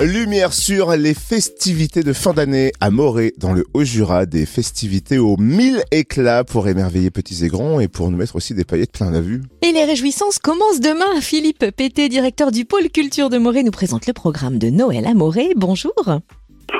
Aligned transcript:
Lumière 0.00 0.54
sur 0.54 0.96
les 0.96 1.12
festivités 1.12 2.02
de 2.02 2.14
fin 2.14 2.32
d'année 2.32 2.72
à 2.80 2.90
Morée, 2.90 3.34
dans 3.36 3.52
le 3.52 3.66
Haut-Jura, 3.74 4.24
des 4.24 4.46
festivités 4.46 5.18
aux 5.18 5.36
mille 5.36 5.82
éclats 5.90 6.42
pour 6.42 6.68
émerveiller 6.68 7.10
petits 7.10 7.44
et 7.44 7.48
grands 7.48 7.80
et 7.80 7.88
pour 7.88 8.10
nous 8.10 8.16
mettre 8.16 8.34
aussi 8.34 8.54
des 8.54 8.64
paillettes 8.64 8.92
plein 8.92 9.10
la 9.10 9.20
vue. 9.20 9.42
Et 9.60 9.72
les 9.72 9.84
réjouissances 9.84 10.38
commencent 10.38 10.80
demain. 10.80 11.20
Philippe 11.20 11.66
Pété, 11.76 12.08
directeur 12.08 12.50
du 12.50 12.64
pôle 12.64 12.88
culture 12.88 13.28
de 13.28 13.36
Morée, 13.36 13.62
nous 13.62 13.72
présente 13.72 14.06
le 14.06 14.14
programme 14.14 14.58
de 14.58 14.70
Noël 14.70 15.06
à 15.06 15.12
Morée. 15.12 15.50
Bonjour. 15.54 15.92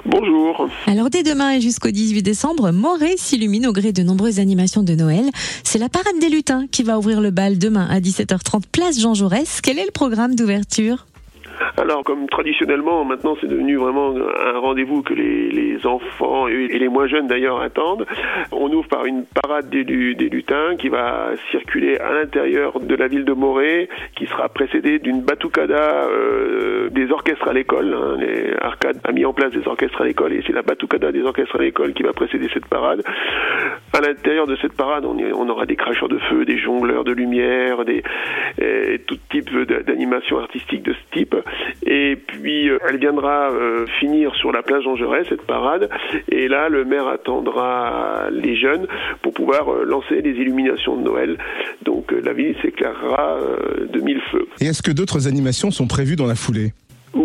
Bonjour. 0.06 0.68
Alors 0.86 1.10
dès 1.10 1.22
demain 1.22 1.52
et 1.52 1.60
jusqu'au 1.60 1.90
18 1.90 2.22
décembre, 2.22 2.70
Morée 2.70 3.16
s'illumine 3.18 3.66
au 3.66 3.72
gré 3.72 3.92
de 3.92 4.02
nombreuses 4.02 4.38
animations 4.38 4.82
de 4.82 4.94
Noël. 4.94 5.26
C'est 5.62 5.78
la 5.78 5.90
parade 5.90 6.18
des 6.20 6.30
lutins 6.30 6.66
qui 6.70 6.84
va 6.84 6.98
ouvrir 6.98 7.20
le 7.20 7.30
bal 7.30 7.58
demain 7.58 7.86
à 7.90 8.00
17h30 8.00 8.62
place 8.72 8.98
Jean 8.98 9.12
Jaurès. 9.12 9.60
Quel 9.62 9.78
est 9.78 9.84
le 9.84 9.92
programme 9.92 10.34
d'ouverture? 10.34 11.06
Alors, 11.76 12.02
comme 12.04 12.28
traditionnellement, 12.28 13.04
maintenant, 13.04 13.36
c'est 13.40 13.46
devenu 13.46 13.76
vraiment 13.76 14.14
un 14.14 14.58
rendez-vous 14.58 15.02
que 15.02 15.14
les, 15.14 15.86
enfants 15.86 16.46
et, 16.48 16.66
les 16.66 16.88
moins 16.88 17.06
jeunes 17.06 17.26
d'ailleurs 17.26 17.60
attendent. 17.60 18.06
On 18.52 18.70
ouvre 18.72 18.88
par 18.88 19.06
une 19.06 19.24
parade 19.24 19.70
des, 19.70 19.84
lutins 19.84 20.76
qui 20.76 20.88
va 20.88 21.30
circuler 21.50 21.96
à 21.96 22.12
l'intérieur 22.12 22.80
de 22.80 22.94
la 22.94 23.08
ville 23.08 23.24
de 23.24 23.32
Morée, 23.32 23.88
qui 24.16 24.26
sera 24.26 24.48
précédée 24.48 24.98
d'une 24.98 25.22
batucada 25.22 26.06
euh, 26.08 26.90
des 26.90 27.10
orchestres 27.10 27.48
à 27.48 27.52
l'école. 27.52 27.94
Hein. 27.94 28.18
A 29.04 29.12
mis 29.12 29.24
en 29.24 29.32
place 29.32 29.52
des 29.52 29.66
orchestres 29.66 30.02
à 30.02 30.04
l'école 30.04 30.32
et 30.32 30.42
c'est 30.46 30.52
la 30.52 30.62
batucada 30.62 31.12
des 31.12 31.22
orchestres 31.22 31.56
à 31.56 31.62
l'école 31.62 31.94
qui 31.94 32.02
va 32.02 32.12
précéder 32.12 32.48
cette 32.52 32.66
parade. 32.66 33.02
À 33.92 34.00
l'intérieur 34.00 34.46
de 34.46 34.56
cette 34.56 34.74
parade, 34.74 35.04
on, 35.04 35.48
aura 35.48 35.66
des 35.66 35.76
cracheurs 35.76 36.08
de 36.08 36.18
feu, 36.18 36.44
des 36.44 36.58
jongleurs 36.58 37.04
de 37.04 37.12
lumière, 37.12 37.84
des 37.84 38.02
tout 39.06 39.16
type 39.30 39.50
d'animation 39.86 40.38
artistique 40.38 40.82
de 40.82 40.92
ce 40.92 41.18
type. 41.18 41.34
Et 41.86 42.16
puis 42.16 42.68
euh, 42.68 42.78
elle 42.88 42.98
viendra 42.98 43.50
euh, 43.50 43.86
finir 43.98 44.34
sur 44.36 44.52
la 44.52 44.62
Jean 44.82 44.96
Jaurès, 44.96 45.26
cette 45.28 45.42
parade. 45.42 45.88
Et 46.28 46.48
là, 46.48 46.68
le 46.68 46.84
maire 46.84 47.08
attendra 47.08 48.28
les 48.30 48.56
jeunes 48.56 48.86
pour 49.22 49.32
pouvoir 49.32 49.72
euh, 49.72 49.84
lancer 49.84 50.20
les 50.22 50.30
illuminations 50.30 50.96
de 50.96 51.02
Noël. 51.02 51.38
Donc 51.84 52.12
la 52.12 52.32
ville 52.32 52.54
s'éclairera 52.62 53.38
de 53.92 54.00
mille 54.00 54.20
feux. 54.30 54.46
Et 54.60 54.66
est-ce 54.66 54.82
que 54.82 54.92
d'autres 54.92 55.26
animations 55.26 55.70
sont 55.70 55.86
prévues 55.86 56.16
dans 56.16 56.26
la 56.26 56.34
foulée? 56.34 56.72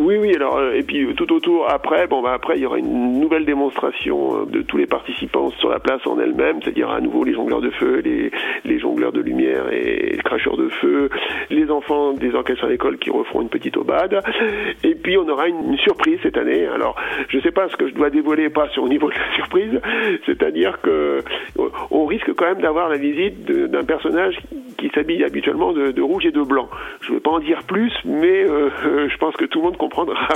Oui, 0.05 0.17
oui. 0.17 0.35
Alors, 0.35 0.61
et 0.61 0.83
puis 0.83 1.13
tout 1.15 1.33
autour, 1.33 1.69
après, 1.69 2.05
bon, 2.05 2.21
bah 2.21 2.33
après, 2.33 2.57
il 2.57 2.61
y 2.61 2.65
aura 2.65 2.77
une 2.77 3.19
nouvelle 3.19 3.43
démonstration 3.43 4.45
de 4.45 4.61
tous 4.61 4.77
les 4.77 4.85
participants 4.85 5.49
sur 5.59 5.69
la 5.69 5.79
place 5.79 6.05
en 6.05 6.19
elle-même, 6.19 6.61
c'est-à-dire 6.61 6.91
à 6.91 7.01
nouveau 7.01 7.23
les 7.23 7.33
jongleurs 7.33 7.61
de 7.61 7.71
feu, 7.71 8.03
les, 8.03 8.79
jongleurs 8.79 9.11
de 9.11 9.21
lumière 9.21 9.71
et 9.71 10.11
les 10.11 10.17
cracheurs 10.17 10.57
de 10.57 10.69
feu, 10.69 11.09
les 11.49 11.71
enfants 11.71 12.13
des 12.13 12.35
orchestres 12.35 12.65
à 12.65 12.69
l'école 12.69 12.97
qui 12.99 13.09
referont 13.09 13.41
une 13.41 13.49
petite 13.49 13.77
obade. 13.77 14.21
Et 14.83 14.93
puis, 14.93 15.17
on 15.17 15.27
aura 15.27 15.47
une, 15.47 15.75
surprise 15.77 16.19
cette 16.23 16.37
année. 16.37 16.67
Alors, 16.67 16.95
je 17.29 17.37
ne 17.37 17.41
sais 17.41 17.51
pas 17.51 17.67
ce 17.69 17.75
que 17.75 17.87
je 17.87 17.93
dois 17.93 18.09
dévoiler, 18.09 18.49
pas 18.49 18.69
sur 18.69 18.83
le 18.83 18.89
niveau 18.89 19.09
de 19.09 19.15
la 19.15 19.35
surprise, 19.35 19.81
c'est-à-dire 20.25 20.79
que 20.81 21.23
on 21.89 22.05
risque 22.05 22.31
quand 22.33 22.45
même 22.45 22.61
d'avoir 22.61 22.89
la 22.89 22.97
visite 22.97 23.45
d'un 23.45 23.83
personnage 23.83 24.39
qui 24.85 24.93
s'habille 24.93 25.23
habituellement 25.23 25.73
de, 25.73 26.01
rouge 26.01 26.25
et 26.25 26.31
de 26.31 26.41
blanc. 26.41 26.69
Je 27.01 27.09
ne 27.09 27.15
vais 27.15 27.21
pas 27.21 27.31
en 27.31 27.39
dire 27.39 27.63
plus, 27.67 27.91
mais 28.05 28.45
euh, 28.45 28.69
je 29.09 29.17
pense 29.17 29.35
que 29.35 29.45
tout 29.45 29.59
le 29.59 29.65
monde 29.65 29.77
comprendra. 29.77 30.27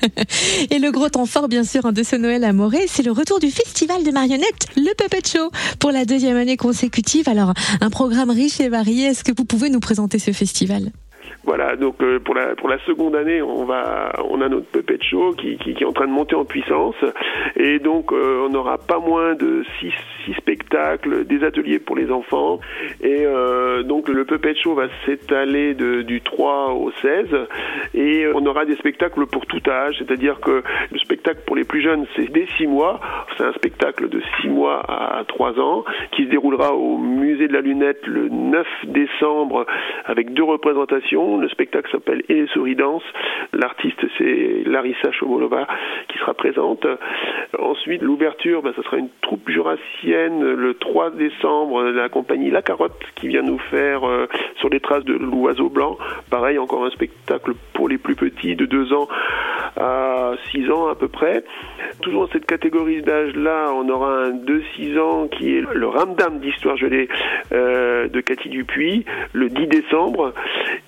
et 0.70 0.78
le 0.78 0.90
gros 0.90 1.08
temps 1.08 1.26
fort, 1.26 1.48
bien 1.48 1.64
sûr, 1.64 1.92
de 1.92 2.02
ce 2.02 2.16
Noël 2.16 2.44
à 2.44 2.52
Morée, 2.52 2.86
c'est 2.86 3.04
le 3.04 3.12
retour 3.12 3.38
du 3.38 3.50
festival 3.50 4.02
de 4.04 4.10
marionnettes, 4.10 4.68
le 4.76 4.94
Puppet 4.94 5.26
Show, 5.26 5.50
pour 5.78 5.92
la 5.92 6.04
deuxième 6.04 6.36
année 6.36 6.56
consécutive. 6.56 7.28
Alors, 7.28 7.52
un 7.80 7.90
programme 7.90 8.30
riche 8.30 8.60
et 8.60 8.68
varié. 8.68 9.06
Est-ce 9.06 9.24
que 9.24 9.32
vous 9.36 9.44
pouvez 9.44 9.68
nous 9.68 9.80
présenter 9.80 10.18
ce 10.18 10.32
festival? 10.32 10.92
Voilà, 11.44 11.74
donc 11.74 12.02
euh, 12.02 12.20
pour 12.20 12.34
la 12.34 12.54
pour 12.54 12.68
la 12.68 12.78
seconde 12.86 13.16
année, 13.16 13.42
on 13.42 13.64
va 13.64 14.12
on 14.28 14.40
a 14.40 14.48
notre 14.48 14.66
Puppet 14.66 14.98
Show 15.02 15.32
qui, 15.32 15.56
qui, 15.58 15.74
qui 15.74 15.82
est 15.82 15.86
en 15.86 15.92
train 15.92 16.06
de 16.06 16.12
monter 16.12 16.36
en 16.36 16.44
puissance. 16.44 16.94
Et 17.56 17.78
donc 17.80 18.12
euh, 18.12 18.46
on 18.48 18.54
aura 18.54 18.78
pas 18.78 19.00
moins 19.00 19.34
de 19.34 19.64
six, 19.80 19.92
six 20.24 20.34
spectacles, 20.34 21.24
des 21.24 21.42
ateliers 21.42 21.80
pour 21.80 21.96
les 21.96 22.10
enfants. 22.10 22.60
Et 23.00 23.24
euh, 23.26 23.82
donc 23.82 24.08
le 24.08 24.24
Puppet 24.24 24.54
Show 24.54 24.74
va 24.74 24.86
s'étaler 25.04 25.74
du 25.74 26.20
3 26.20 26.74
au 26.74 26.90
16 27.02 27.26
et 27.94 28.26
on 28.34 28.46
aura 28.46 28.64
des 28.64 28.76
spectacles 28.76 29.26
pour 29.26 29.46
tout 29.46 29.62
âge, 29.68 29.96
c'est-à-dire 29.98 30.40
que 30.40 30.62
le 30.90 30.98
spectacle 30.98 31.40
pour 31.46 31.56
les 31.56 31.64
plus 31.64 31.82
jeunes 31.82 32.06
c'est 32.16 32.30
dès 32.30 32.46
6 32.56 32.66
mois, 32.66 33.00
c'est 33.36 33.44
un 33.44 33.52
spectacle 33.52 34.08
de 34.08 34.22
6 34.40 34.48
mois 34.48 34.82
à 34.88 35.24
3 35.26 35.58
ans 35.58 35.84
qui 36.12 36.24
se 36.24 36.30
déroulera 36.30 36.74
au 36.74 36.98
musée 36.98 37.48
de 37.48 37.52
la 37.52 37.60
lunette 37.60 38.06
le 38.06 38.28
9 38.28 38.66
décembre 38.86 39.66
avec 40.04 40.32
deux 40.32 40.44
représentations 40.44 41.11
le 41.12 41.48
spectacle 41.48 41.90
s'appelle 41.90 42.22
Et 42.28 42.34
les 42.34 42.46
souris 42.48 42.74
dansent. 42.74 43.02
L'artiste, 43.52 44.00
c'est 44.16 44.62
Larissa 44.64 45.10
Chomolova 45.18 45.66
qui 46.08 46.18
sera 46.18 46.32
présente. 46.34 46.86
Ensuite, 47.58 48.00
l'ouverture, 48.02 48.62
bah, 48.62 48.70
ça 48.74 48.82
sera 48.82 48.96
une 48.96 49.10
troupe 49.20 49.48
jurassienne 49.50 50.42
le 50.42 50.74
3 50.74 51.10
décembre, 51.10 51.82
la 51.84 52.08
compagnie 52.08 52.50
La 52.50 52.62
Carotte 52.62 52.98
qui 53.14 53.28
vient 53.28 53.42
nous 53.42 53.58
faire 53.58 54.08
euh, 54.08 54.26
sur 54.56 54.70
les 54.70 54.80
traces 54.80 55.04
de 55.04 55.14
l'oiseau 55.14 55.68
blanc. 55.68 55.98
Pareil, 56.30 56.58
encore 56.58 56.84
un 56.84 56.90
spectacle 56.90 57.52
pour 57.74 57.88
les 57.88 57.98
plus 57.98 58.14
petits 58.14 58.56
de 58.56 58.64
2 58.64 58.92
ans 58.94 59.08
à 59.76 60.32
6 60.50 60.70
ans 60.70 60.88
à 60.88 60.94
peu 60.94 61.08
près. 61.08 61.44
Toujours 62.00 62.26
dans 62.26 62.32
cette 62.32 62.46
catégorie 62.46 63.02
d'âge-là, 63.02 63.72
on 63.74 63.88
aura 63.88 64.24
un 64.24 64.30
2-6 64.30 64.98
ans 64.98 65.28
qui 65.28 65.56
est 65.56 65.62
le 65.72 65.86
Ramdam 65.86 66.38
d'Histoire 66.40 66.76
gelée 66.76 67.08
euh, 67.52 68.08
de 68.08 68.20
Cathy 68.20 68.48
Dupuis, 68.48 69.04
le 69.32 69.48
10 69.48 69.66
décembre. 69.66 70.32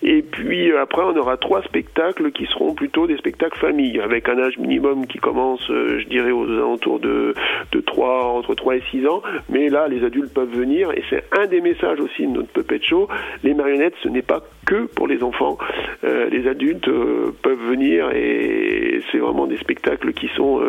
Et 0.05 0.23
puis 0.23 0.71
euh, 0.71 0.83
après, 0.83 1.03
on 1.03 1.17
aura 1.17 1.39
trois 1.39 1.63
spectacles 1.63 2.31
qui 2.31 2.45
seront 2.47 2.75
plutôt 2.75 3.07
des 3.07 3.17
spectacles 3.17 3.59
famille, 3.59 3.99
avec 4.01 4.29
un 4.29 4.39
âge 4.39 4.59
minimum 4.59 5.07
qui 5.07 5.19
commence, 5.19 5.67
euh, 5.71 5.99
je 6.01 6.07
dirais, 6.09 6.31
aux 6.31 6.45
alentours 6.45 7.01
de, 7.01 7.35
de 7.73 7.81
3, 7.81 8.25
entre 8.25 8.55
3 8.55 8.77
et 8.77 8.83
6 8.91 9.07
ans. 9.07 9.23
Mais 9.49 9.71
là, 9.71 9.89
les 9.89 10.05
adultes 10.05 10.35
peuvent 10.35 10.55
venir, 10.55 10.91
et 10.93 11.03
c'est 11.09 11.25
un 11.39 11.47
des 11.47 11.63
messages 11.63 12.01
aussi 12.01 12.27
de 12.27 12.33
notre 12.33 12.49
Puppet 12.49 12.81
Show. 12.83 13.09
Les 13.43 13.55
marionnettes, 13.55 13.95
ce 14.03 14.09
n'est 14.09 14.23
pas 14.23 14.43
que 14.67 14.87
pour 14.95 15.09
les 15.09 15.23
enfants. 15.23 15.57
Euh, 16.05 16.29
les 16.29 16.47
adultes 16.49 16.91
peuvent 17.43 17.67
venir, 17.67 18.11
et 18.11 19.01
c'est 19.11 19.19
vraiment 19.19 19.47
des 19.47 19.57
spectacles 19.57 20.13
qui 20.13 20.29
sont 20.37 20.61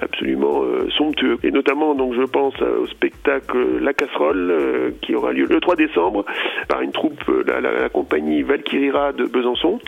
absolument 0.00 0.62
somptueux. 0.96 1.38
Et 1.44 1.50
notamment, 1.50 1.94
donc, 1.94 2.14
je 2.14 2.22
pense 2.22 2.54
au 2.62 2.86
spectacle 2.86 3.78
La 3.80 3.94
Casserole, 3.94 4.94
qui 5.02 5.14
aura 5.14 5.32
lieu 5.32 5.46
le 5.48 5.60
3 5.60 5.76
décembre, 5.76 6.24
par 6.68 6.80
une 6.80 6.92
troupe, 6.92 7.22
la, 7.46 7.60
la, 7.60 7.72
la 7.72 7.88
Valkyrie 8.56 9.14
de 9.16 9.24
Besançon. 9.24 9.78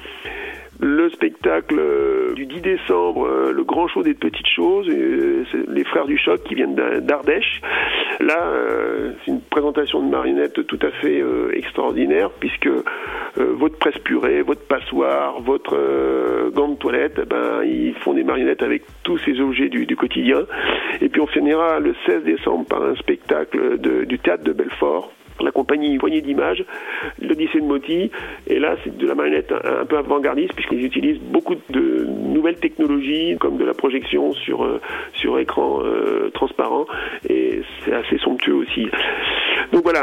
Le 0.81 1.11
spectacle 1.11 1.77
euh, 1.77 2.34
du 2.34 2.47
10 2.47 2.61
décembre, 2.61 3.27
euh, 3.27 3.53
le 3.53 3.65
grand 3.65 3.89
show 3.89 4.05
des 4.05 4.15
petites 4.15 4.47
choses, 4.47 4.89
euh, 4.89 5.45
les 5.67 5.83
frères 5.83 6.06
du 6.06 6.17
choc 6.17 6.45
qui 6.45 6.55
viennent 6.55 6.77
d'Ardèche. 6.77 7.61
Là, 8.21 8.53
c'est 9.25 9.31
une 9.31 9.41
présentation 9.41 10.03
de 10.03 10.09
marionnettes 10.09 10.67
tout 10.67 10.79
à 10.83 10.91
fait 10.91 11.23
extraordinaire 11.53 12.31
puisque 12.31 12.69
votre 13.37 13.79
presse 13.79 13.99
purée, 13.99 14.43
votre 14.43 14.67
passoire, 14.67 15.41
votre 15.41 16.50
gant 16.50 16.69
de 16.69 16.77
toilette, 16.77 17.21
eh 17.23 17.27
ben, 17.27 17.62
ils 17.65 17.95
font 17.95 18.15
des 18.15 18.25
marionnettes 18.25 18.62
avec 18.62 18.83
tous 19.05 19.19
ces 19.19 19.41
objets 19.41 19.69
du, 19.69 19.87
quotidien. 19.95 20.47
Et 21.00 21.09
puis 21.09 21.21
on 21.21 21.29
finira 21.29 21.79
le 21.79 21.95
16 22.06 22.25
décembre 22.25 22.67
par 22.67 22.83
un 22.83 22.97
spectacle 22.97 23.79
du 23.79 24.19
théâtre 24.19 24.43
de 24.43 24.53
Belfort 24.53 25.12
compagnie 25.59 25.99
Poignée 25.99 26.21
d'images, 26.21 26.65
l'Odyssée 27.21 27.61
de 27.61 27.65
Moti, 27.65 28.13
et 28.47 28.59
là 28.61 28.77
c'est 28.85 28.97
de 28.97 29.07
la 29.07 29.17
marionnette 29.17 29.53
un, 29.53 29.85
peu 29.87 29.99
avant-gardiste 29.99 30.55
puisqu'ils 30.55 30.85
utilisent 30.85 31.21
beaucoup 31.21 31.57
de 31.69 32.07
nouvelles 32.07 32.61
technologies 32.61 33.37
comme 33.41 33.57
de 33.57 33.65
la 33.65 33.75
projection 33.75 34.33
sur, 34.35 34.65
euh, 34.65 34.81
sur 35.15 35.39
écran 35.41 35.81
euh, 35.83 36.31
transparent 36.33 36.87
et 37.29 37.63
c'est 37.85 37.93
assez 37.93 38.19
somptueux 38.19 38.55
aussi. 38.55 38.87
Donc 39.73 39.83
voilà, 39.83 40.01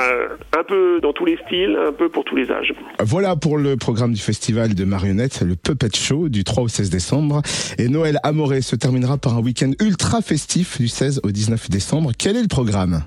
un 0.58 0.64
peu 0.64 1.00
dans 1.02 1.14
tous 1.14 1.26
les 1.26 1.38
styles, 1.46 1.78
un 1.88 1.94
peu 1.94 2.10
pour 2.10 2.26
tous 2.26 2.36
les 2.36 2.52
âges. 2.52 2.74
Voilà 3.00 3.38
pour 3.38 3.58
le 3.58 3.78
programme 3.78 4.12
du 4.12 4.22
festival 4.22 4.76
de 4.76 4.84
marionnettes, 4.84 5.42
le 5.42 5.56
Puppet 5.56 5.96
Show 5.96 6.28
du 6.28 6.44
3 6.44 6.64
au 6.64 6.68
16 6.68 6.90
décembre. 6.90 7.42
Et 7.80 7.88
Noël 7.88 8.20
Amoré 8.24 8.62
se 8.62 8.76
terminera 8.76 9.18
par 9.18 9.38
un 9.38 9.42
week-end 9.42 9.72
ultra 9.80 10.22
festif 10.22 10.80
du 10.80 10.90
16 10.90 11.22
au 11.24 11.32
19 11.32 11.70
décembre. 11.70 12.12
Quel 12.18 12.36
est 12.36 12.42
le 12.42 12.48
programme? 12.48 13.02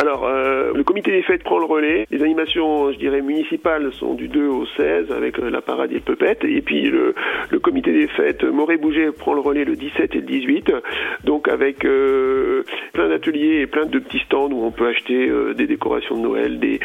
Alors, 0.00 0.24
euh, 0.24 0.72
le 0.74 0.82
comité 0.82 1.10
des 1.10 1.22
fêtes 1.22 1.42
prend 1.42 1.58
le 1.58 1.66
relais. 1.66 2.06
Les 2.10 2.22
animations, 2.22 2.90
je 2.90 2.96
dirais, 2.96 3.20
municipales 3.20 3.92
sont 3.92 4.14
du 4.14 4.28
2 4.28 4.46
au 4.46 4.64
16 4.64 5.12
avec 5.12 5.38
euh, 5.38 5.50
la 5.50 5.60
parade 5.60 5.92
et 5.92 5.96
le 5.96 6.00
pupette. 6.00 6.42
Et 6.42 6.62
puis, 6.62 6.88
le, 6.88 7.14
comité 7.62 7.92
des 7.92 8.08
fêtes 8.08 8.42
Moret-Bouget 8.42 9.12
prend 9.12 9.34
le 9.34 9.42
relais 9.42 9.66
le 9.66 9.76
17 9.76 10.14
et 10.14 10.20
le 10.20 10.22
18. 10.22 10.72
Donc, 11.24 11.48
avec 11.48 11.84
euh, 11.84 12.64
plein 12.92 13.08
d'ateliers 13.08 13.60
et 13.60 13.66
plein 13.66 13.86
de 13.86 13.98
petits 13.98 14.20
stands 14.26 14.50
où 14.50 14.64
on 14.64 14.70
peut 14.70 14.88
acheter 14.88 15.30
des 15.56 15.66
décorations 15.66 16.16
de 16.16 16.22
Noël, 16.22 16.58
des, 16.58 16.80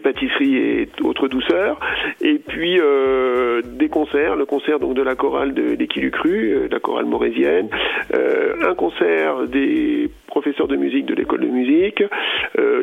pâtisseries 0.00 0.56
et 0.56 0.88
autres 1.02 1.28
douceurs. 1.28 1.78
Et 2.20 2.38
puis, 2.38 2.78
des 3.64 3.88
concerts. 3.88 4.36
Le 4.36 4.46
concert 4.46 4.78
donc 4.78 4.94
de 4.94 5.02
la 5.02 5.14
chorale 5.14 5.54
de, 5.54 5.74
des 5.74 5.86
Cru, 5.86 6.68
la 6.70 6.80
chorale 6.80 7.06
morésienne. 7.06 7.68
un 8.12 8.74
concert 8.74 9.46
des 9.46 10.10
professeur 10.34 10.66
de 10.66 10.74
musique 10.74 11.06
de 11.06 11.14
l'école 11.14 11.42
de 11.42 11.46
musique, 11.46 12.02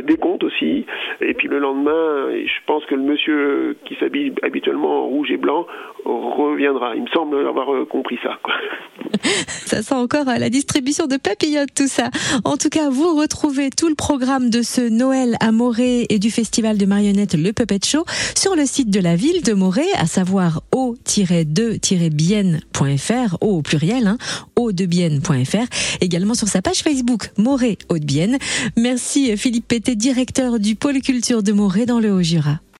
des 0.08 0.16
contes 0.16 0.44
aussi. 0.44 0.86
Et 1.20 1.34
puis 1.34 1.50
le 1.50 1.60
lendemain, 1.60 2.30
je 2.32 2.66
pense 2.66 2.86
que 2.86 2.96
le 2.96 3.02
monsieur 3.02 3.76
qui 3.86 3.96
s'habille 3.96 4.34
habituellement 4.42 5.04
en 5.04 5.08
rouge 5.08 5.32
et 5.32 5.38
blanc 5.38 5.68
reviendra. 6.06 6.96
Il 6.96 7.04
me 7.04 7.08
semble 7.10 7.46
avoir 7.46 7.86
compris 7.88 8.18
ça. 8.24 8.40
ça 9.48 9.82
sent 9.82 9.96
encore 9.96 10.26
la 10.26 10.50
distribution 10.50 11.08
de 11.08 11.18
papillotes, 11.18 11.74
tout 11.76 11.88
ça. 11.88 12.10
En 12.52 12.58
tout 12.58 12.68
cas, 12.68 12.90
vous 12.90 13.16
retrouvez 13.16 13.70
tout 13.70 13.88
le 13.88 13.96
programme 13.96 14.50
de 14.50 14.62
ce 14.62 14.82
Noël 14.82 15.38
à 15.40 15.54
Morée 15.54 16.06
et 16.10 16.20
du 16.20 16.30
festival 16.30 16.78
de 16.78 16.86
marionnettes 16.86 17.36
Le 17.36 17.54
Puppet 17.54 17.80
Show 17.86 18.04
sur 18.36 18.58
le 18.58 18.66
site 18.66 18.90
de 18.90 19.00
la 19.00 19.16
ville 19.16 19.42
de 19.42 19.54
Morée, 19.54 19.88
à 19.98 20.06
savoir 20.06 20.62
o-2-bienne.fr, 20.74 23.38
o 23.40 23.58
au 23.58 23.62
pluriel, 23.62 24.06
hein, 24.06 24.18
o-de-bienne.fr, 24.58 25.66
également 26.02 26.34
sur 26.34 26.50
sa 26.50 26.62
page 26.62 26.80
Facebook 26.80 27.32
Morée 27.38 27.78
Haute-Bienne. 27.88 28.38
Merci 28.76 29.38
Philippe 29.38 29.70
Pété, 29.70 29.96
directeur 29.96 30.60
du 30.60 30.76
pôle 30.76 31.00
culture 31.00 31.44
de 31.44 31.54
Morée 31.54 31.86
dans 31.86 32.02
le 32.02 32.12
Haut-Jura. 32.12 32.60